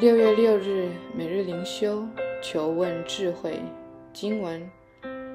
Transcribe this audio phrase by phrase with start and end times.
[0.00, 2.08] 六月六日，每日灵修，
[2.42, 3.60] 求问智慧
[4.14, 4.66] 经文。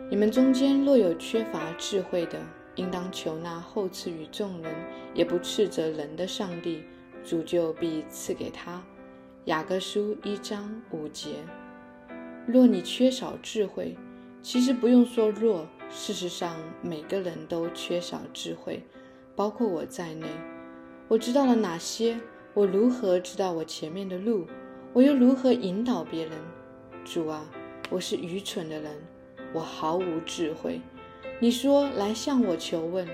[0.09, 2.39] 你们中间若有缺乏智慧的，
[2.73, 4.73] 应当求那后赐予众人，
[5.13, 6.83] 也不斥责人的上帝，
[7.23, 8.83] 主就必赐给他。
[9.43, 11.35] 雅各书一章五节。
[12.47, 13.95] 若你缺少智慧，
[14.41, 18.83] 其实不用说若，事实上每个人都缺少智慧，
[19.35, 20.25] 包括我在内。
[21.07, 22.17] 我知道了哪些？
[22.55, 24.47] 我如何知道我前面的路？
[24.93, 26.31] 我又如何引导别人？
[27.03, 27.45] 主啊，
[27.89, 28.93] 我是愚蠢的人，
[29.51, 30.79] 我毫无智慧。
[31.41, 33.05] 你说来向我求问，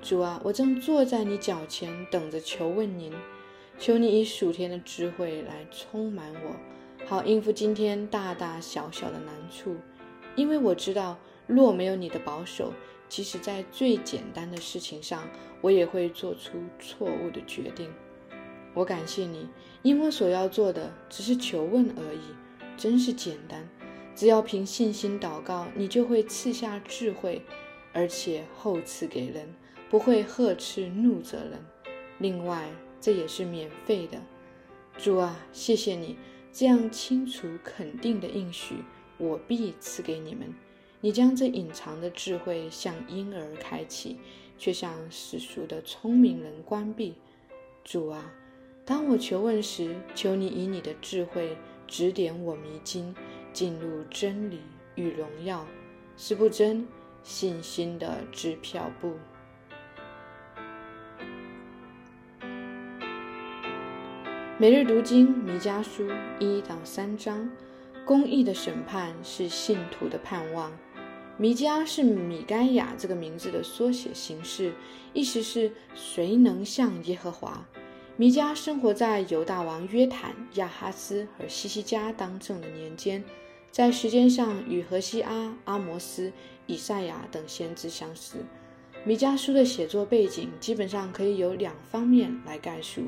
[0.00, 3.12] 主啊，我正坐在你脚前等着求问您。
[3.76, 6.54] 求你以属天的智慧来充满我，
[7.06, 9.74] 好应付今天大大小小的难处。
[10.36, 11.18] 因为我知道，
[11.48, 12.72] 若没有你的保守，
[13.08, 15.28] 即使在最简单的事情上，
[15.60, 17.90] 我也会做出错误的决定。
[18.76, 19.48] 我感谢你，
[19.80, 22.20] 因我所要做的只是求问而已，
[22.76, 23.66] 真是简单。
[24.14, 27.40] 只要凭信心祷告，你就会赐下智慧，
[27.94, 29.48] 而且厚赐给人，
[29.88, 31.52] 不会呵斥怒责人。
[32.18, 32.68] 另外，
[33.00, 34.18] 这也是免费的。
[34.98, 36.18] 主啊，谢谢你
[36.52, 38.74] 这样清楚肯定的应许，
[39.16, 40.52] 我必赐给你们。
[41.00, 44.18] 你将这隐藏的智慧向婴儿开启，
[44.58, 47.14] 却向世俗的聪明人关闭。
[47.82, 48.30] 主啊。
[48.86, 53.12] 当我求问时，求你以你的智慧指点我迷津，
[53.52, 54.60] 进入真理
[54.94, 55.66] 与荣耀。
[56.16, 56.86] 是不真
[57.24, 59.16] 信心的支票部。
[64.56, 67.50] 每日读经弥迦书一到三章，
[68.04, 70.70] 公义的审判是信徒的盼望。
[71.36, 74.72] 弥迦是米该亚这个名字的缩写形式，
[75.12, 77.66] 意思是谁能像耶和华？
[78.18, 83.22] 弥迦生活在犹大王约坦、亚哈斯和西西加当政的年间，
[83.70, 86.32] 在时间上与何西阿、阿摩斯、
[86.64, 88.38] 以赛亚等先知相似。
[89.04, 93.02] 弥迦书的写作背景基本上可以由两方面来概述。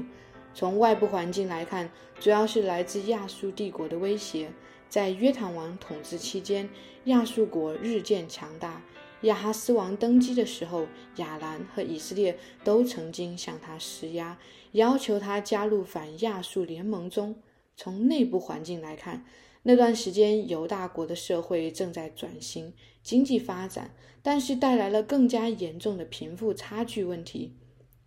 [0.52, 4.50] 从外部环境来看，主要是来自亚述帝国的威胁。
[4.90, 6.68] 在约坦王统治期间，
[7.04, 8.82] 亚述国日渐强大。
[9.22, 10.86] 亚哈斯王登基的时候，
[11.16, 14.38] 亚兰和以色列都曾经向他施压，
[14.72, 17.34] 要求他加入反亚述联盟中。
[17.76, 19.24] 从内部环境来看，
[19.64, 23.92] 那段时间犹大国的社会正在转型、经济发展，
[24.22, 27.56] 但是带来了更加严重的贫富差距问题。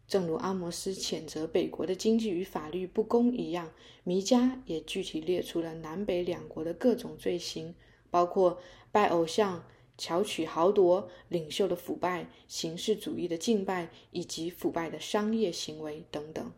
[0.07, 3.71] 正如阿摩斯谴责北国的经济与法律不公一样，
[4.05, 7.75] 弥迦也具体列出了南北两国的各种罪行，
[8.09, 8.61] 包括
[8.93, 9.65] 拜偶像。
[10.01, 16.51] 巧取豪夺、领袖的腐败、形式主义的敬拜以及腐败的商业行为等等。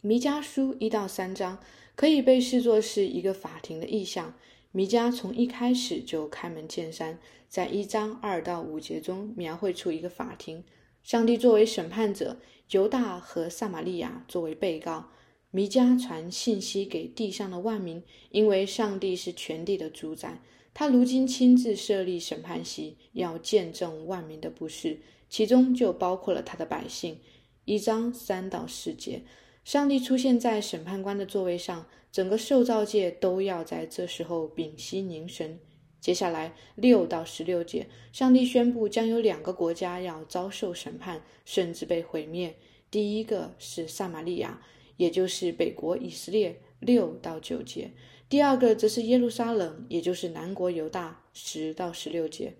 [0.00, 1.58] 弥迦书一到三章
[1.96, 4.32] 可以被视作是一个法庭的意象。
[4.70, 10.62] 弥迦从一开始就开门见山，在一章二到五节中描绘出一个法庭，
[11.02, 12.38] 上帝作为审判者，
[12.70, 15.10] 犹大和撒玛利亚作为被告。
[15.50, 20.40] 弥迦传信息给地上的万民，因为上帝是全地的主宰。
[20.74, 27.20] 他如今亲自设立审判席，要见证万民的不是，其中就包括了他的百姓。
[27.64, 29.22] 一章三到四节，
[29.64, 35.60] 上帝出现在审判官的座位上，整个受造界都要在这时候屏息凝神。
[36.00, 42.56] 接下来六到十六节，上帝宣布将有两个国家要遭受审判，甚至被毁灭。
[42.90, 44.60] 第一个是撒玛利亚，
[44.96, 46.60] 也就是北国以色列。
[46.80, 47.92] 六到九节。
[48.34, 52.52] 第二个则是耶路撒冷，也就是南国犹大，十到十六节。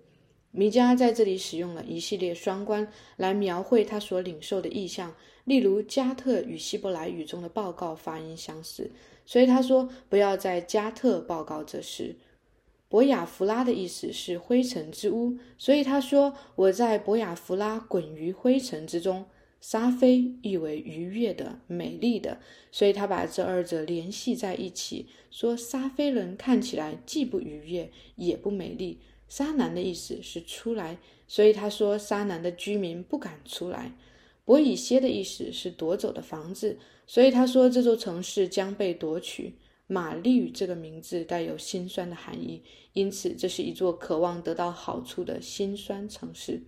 [0.52, 2.86] 弥迦在这里使用了一系列双关
[3.16, 8.88] 来描绘他所领受的意象，例如加特与希伯来语中的报告发音相似，
[9.26, 12.14] 所以他说不要在加特报告这事。
[12.88, 19.26] 博雅弗拉的意思是灰尘之屋，所以他说我在博雅弗拉滚于灰尘之中。
[19.66, 22.38] 沙菲意为愉悦的、美丽的，
[22.70, 29.00] 所以他把这二者联系在一起，说沙菲人看起来既不愉悦也不美丽。
[29.26, 33.96] 沙南的意思是出来，所以他说沙南的居民不敢出来。
[34.44, 39.54] 博以歇的意思是夺走的房子，所以他说这座城市将被夺取。
[39.86, 42.62] 玛丽这个名字带有心酸的含义，
[42.92, 46.62] 因此这是一座渴望得到好处的心酸城市。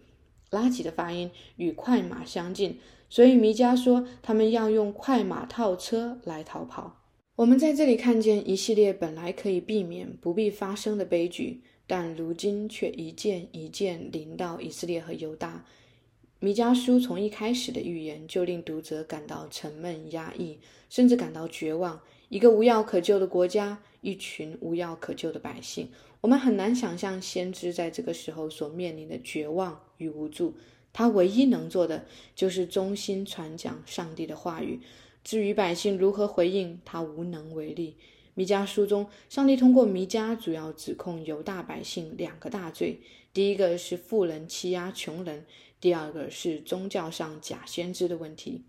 [0.50, 2.78] 拉吉的发音与快马相近，
[3.08, 7.02] 所以弥迦说他们要用快马套车来逃跑。
[7.37, 15.64] 我们在这里看见一系列本来可以避免、不必发生的悲剧，但如今却一件一件临到以色列和犹大。
[16.38, 20.58] 弥迦书从一开始的预言就令读者感到沉闷、压抑，
[20.88, 25.88] 甚至感到绝望，一个无药可救的国家，一群无药可救的百姓。
[26.20, 30.55] 我们很难想象先知在这个时候所面临的绝望与无助。
[30.93, 32.06] 他唯一能做的
[32.37, 34.79] 就是忠心传讲上帝的话语。
[35.25, 37.97] 至于百姓如何回应，他无能为力。
[38.35, 43.00] 弥迦书中，上帝通过弥迦主要指控犹大百姓两个大罪：
[43.32, 45.41] 第一个是富人欺压穷人；
[45.81, 48.62] 第二个是宗教上假先知的问题。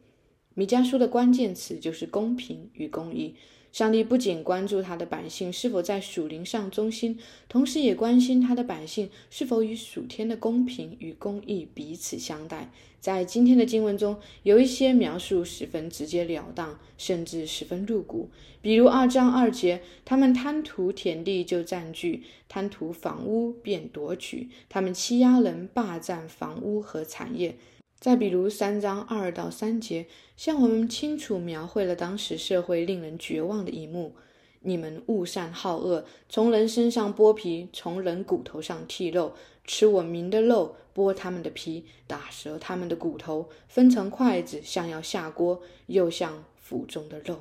[0.56, 3.36] 弥迦书的关键词就是公平与公义。
[3.72, 12.72] 上帝不仅关注他的百姓是否在属灵上忠心，同时也关心他的百姓是否与属天的公平与公义彼此相待。
[13.00, 18.30] 在今天的经文中，有一些描述十分直截了当，甚至十分露骨。
[18.62, 27.56] 比如二章二节，他们贪图田地就占据，贪图房屋便夺取，他们欺压人，霸占房屋和产业。
[28.00, 30.06] 再比如三章二到三节，
[30.36, 34.14] 向我们清楚描绘了当时社会令人绝望的一幕：
[34.62, 39.34] 你们恶善好恶，从人身上剥皮，从人骨头上剔肉，
[39.66, 47.40] 吃我民的肉，剥他们的皮，打折他们的骨头，分成筷子，像要下锅，又像腹中的肉。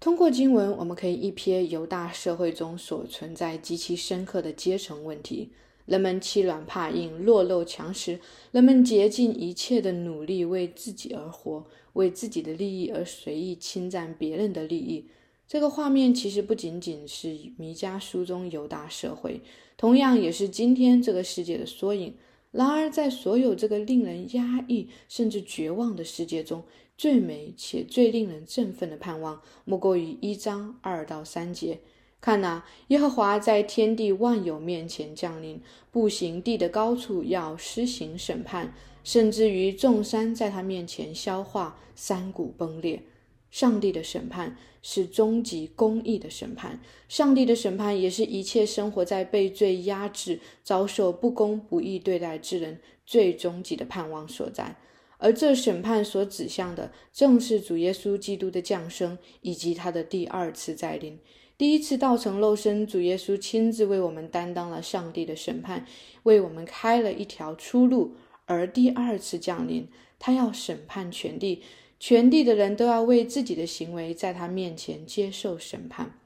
[0.00, 5.50] 通过经文，我们可以一瞥犹大社会中所存在极其深刻的阶层问题。
[5.86, 8.18] 人们欺软怕硬，弱肉强食；
[8.50, 15.06] 人们竭尽一切的努力为自己而活，为自己的利益而随意侵占别人的利益。
[15.48, 19.42] 这个画面其实不仅仅是弥迦书中犹大社会，
[19.76, 22.14] 同样也是今天这个世界的缩影。
[22.52, 26.62] 然而，在所有这个令人压抑甚至绝望的世界中，
[26.96, 31.80] 最美且最令人振奋的盼望，莫过于一章二到三节。
[32.22, 35.60] 看呐，耶和华在天地万有面前降临，
[35.90, 38.72] 步行地的高处，要施行审判，
[39.02, 43.02] 甚至于众山在他面前消化，山谷崩裂。
[43.50, 54.76] 上帝的审判是终极公义的审判，上帝的审判也是一切生活在被罪压制、遭受不公不义对待之人最终极的盼望所在。
[55.18, 61.18] 而这审判所指向的，正是主耶稣基督的降生以及他的第二次再临。
[61.62, 65.86] 第一次道成肉身，主耶稣亲自为我们担当了上帝的审判，
[66.24, 68.16] 为我们开了一条出路。
[68.46, 69.86] 而第二次降临，
[70.18, 71.62] 他要审判全地，
[72.00, 76.18] 全地的人都要为自己的行为在他面前接受审判。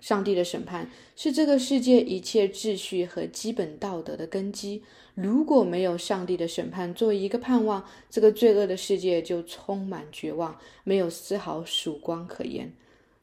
[0.00, 4.82] 上帝的审判是这个世界一切秩序和基本道德的根基。
[5.14, 12.74] 如果没有上帝的审判作为一个盼望，这个罪恶的世界就充满绝望，没有丝毫曙光可言。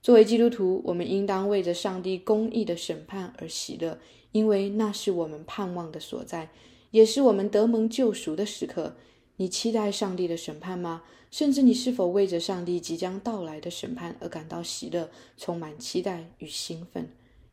[0.01, 3.99] 作为基督徒，我们应当为着上帝公义的审判而喜乐，
[4.31, 6.49] 因为那是我们盼望的所在，
[6.89, 8.95] 也是我们得蒙救赎的时刻。
[9.35, 11.03] 你期待上帝的审判吗？
[11.29, 17.09] 甚至你是否为着上帝即将到来的审判而感到喜乐，充满期待与兴奋？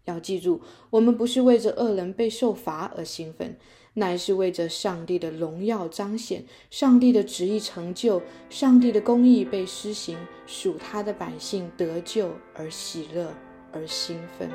[0.06, 3.58] 要记住，我们不是为着恶人被受罚而兴奋。
[3.98, 10.16] 乃是为着上帝的荣耀彰显，上帝的旨意成就，上帝的公义被施行，
[10.46, 13.34] 属他的百姓得救而喜乐
[13.72, 14.50] 而兴奋。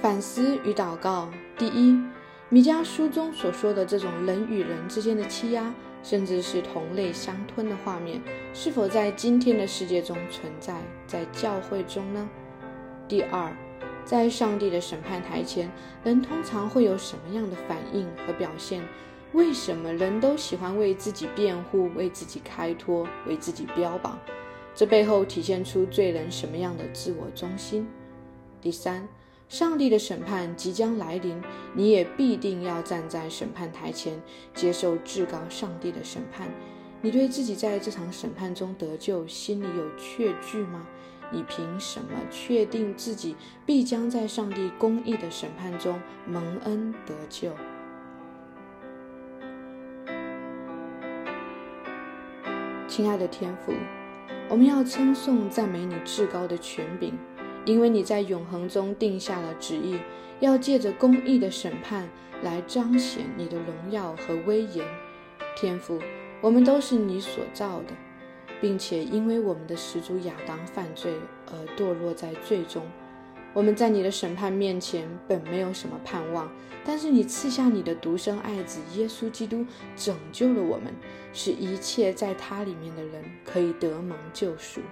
[0.00, 1.98] 反思与祷告：第一，
[2.50, 8.20] 米迦书中所说的这种人与人之间的欺压，甚至是同类相吞的画面，
[8.52, 12.28] 是否在今天的世界中存在，在教会中呢？
[13.06, 13.54] 第二，
[14.04, 15.70] 在上帝的审判台前，
[16.02, 18.82] 人通常会有什么样的反应和表现？
[19.32, 24.18] 为什么人都喜欢为自己辩护、为自己开脱、为自己标榜？
[24.74, 27.86] 这背后体现出罪人什么样的自我中心？
[28.62, 29.06] 第三，
[29.50, 31.42] 上帝的审判即将来临，
[31.74, 34.18] 你也必定要站在审判台前，
[34.54, 36.48] 接受至高上帝的审判。
[37.02, 40.86] 你对自己在这场审判中得救，心里有确据吗？
[41.30, 43.34] 你凭什么确定自己
[43.66, 47.50] 必将在上帝公义的审判中蒙恩得救？
[52.86, 53.72] 亲爱的天父，
[54.48, 57.12] 我们要称颂赞美你至高的权柄，
[57.64, 59.98] 因为你在永恒中定下了旨意，
[60.38, 62.08] 要借着公义的审判
[62.42, 64.86] 来彰显你的荣耀和威严。
[65.56, 65.98] 天父，
[66.40, 67.94] 我们都是你所造的。
[68.60, 71.12] 并且因为我们的始祖亚当犯罪
[71.46, 72.82] 而堕落在罪中，
[73.52, 76.50] 我们在你的审判面前本没有什么盼望。
[76.86, 79.64] 但是你赐下你的独生爱子耶稣基督，
[79.96, 80.92] 拯救了我们，
[81.32, 84.82] 使一切在他里面的人可以得蒙救赎。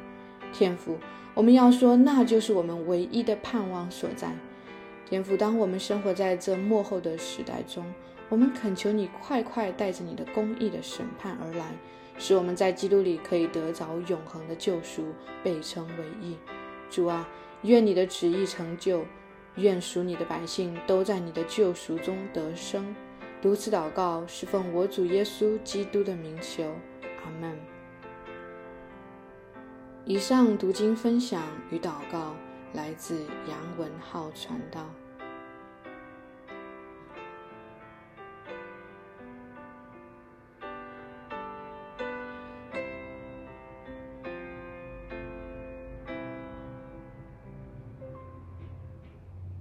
[0.55, 0.97] 天父，
[1.35, 4.35] 我们要说，那就是我们唯一的盼望所在。
[5.05, 7.85] 天父，当我们生活在这幕后的时代中，
[8.33, 11.67] 我们恳求你快快带着你的公义的审判而来。
[12.17, 15.05] 使我们在基督里可以得着永恒的救赎，
[15.45, 16.39] 被称为义。
[16.89, 17.29] 主啊，
[17.61, 19.05] 愿你的旨意成就，
[19.57, 22.97] 愿属你的百姓都在你的救赎中得生。
[23.43, 26.65] 如此祷告，是奉我主耶稣基督的名求，
[27.25, 27.55] 阿门。
[30.07, 32.35] 以上读经分享与祷告
[32.73, 34.87] 来自杨文浩传道。